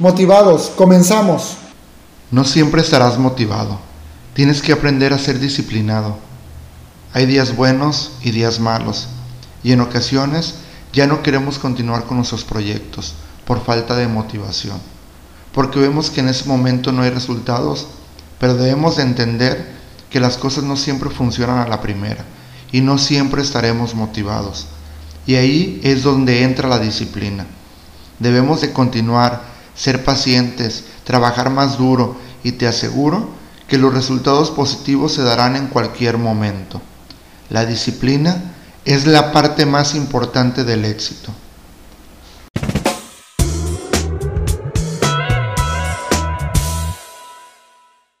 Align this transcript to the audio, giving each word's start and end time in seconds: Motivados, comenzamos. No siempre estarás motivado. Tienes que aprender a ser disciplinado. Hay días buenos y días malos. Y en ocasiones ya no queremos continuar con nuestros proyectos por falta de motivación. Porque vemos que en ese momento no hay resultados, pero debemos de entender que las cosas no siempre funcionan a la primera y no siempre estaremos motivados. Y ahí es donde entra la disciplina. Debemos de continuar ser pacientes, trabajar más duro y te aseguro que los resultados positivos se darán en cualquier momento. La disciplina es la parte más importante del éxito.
Motivados, 0.00 0.72
comenzamos. 0.74 1.58
No 2.30 2.46
siempre 2.46 2.80
estarás 2.80 3.18
motivado. 3.18 3.78
Tienes 4.32 4.62
que 4.62 4.72
aprender 4.72 5.12
a 5.12 5.18
ser 5.18 5.38
disciplinado. 5.38 6.16
Hay 7.12 7.26
días 7.26 7.54
buenos 7.54 8.12
y 8.22 8.30
días 8.30 8.60
malos. 8.60 9.08
Y 9.62 9.72
en 9.72 9.82
ocasiones 9.82 10.54
ya 10.94 11.06
no 11.06 11.22
queremos 11.22 11.58
continuar 11.58 12.04
con 12.04 12.16
nuestros 12.16 12.44
proyectos 12.44 13.12
por 13.44 13.62
falta 13.62 13.94
de 13.94 14.08
motivación. 14.08 14.78
Porque 15.52 15.78
vemos 15.78 16.08
que 16.08 16.20
en 16.20 16.30
ese 16.30 16.48
momento 16.48 16.92
no 16.92 17.02
hay 17.02 17.10
resultados, 17.10 17.86
pero 18.38 18.54
debemos 18.54 18.96
de 18.96 19.02
entender 19.02 19.70
que 20.08 20.18
las 20.18 20.38
cosas 20.38 20.64
no 20.64 20.78
siempre 20.78 21.10
funcionan 21.10 21.58
a 21.58 21.68
la 21.68 21.82
primera 21.82 22.24
y 22.72 22.80
no 22.80 22.96
siempre 22.96 23.42
estaremos 23.42 23.94
motivados. 23.94 24.66
Y 25.26 25.34
ahí 25.34 25.78
es 25.84 26.02
donde 26.02 26.42
entra 26.42 26.70
la 26.70 26.78
disciplina. 26.78 27.44
Debemos 28.18 28.62
de 28.62 28.72
continuar 28.72 29.59
ser 29.74 30.04
pacientes, 30.04 30.84
trabajar 31.04 31.50
más 31.50 31.78
duro 31.78 32.16
y 32.42 32.52
te 32.52 32.66
aseguro 32.66 33.30
que 33.68 33.78
los 33.78 33.94
resultados 33.94 34.50
positivos 34.50 35.14
se 35.14 35.22
darán 35.22 35.56
en 35.56 35.68
cualquier 35.68 36.18
momento. 36.18 36.80
La 37.50 37.66
disciplina 37.66 38.52
es 38.84 39.06
la 39.06 39.32
parte 39.32 39.66
más 39.66 39.94
importante 39.94 40.64
del 40.64 40.84
éxito. 40.84 41.32